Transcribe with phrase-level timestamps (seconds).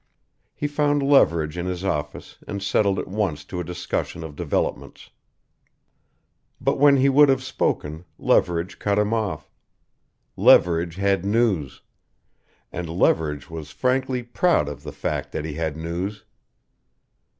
[0.55, 5.11] He found Leverage in his office and settled at once to a discussion of developments.
[6.59, 9.51] But when he would have spoken Leverage cut him off.
[10.35, 11.83] Leverage had news
[12.71, 16.25] and Leverage was frankly proud of the fact that he had news.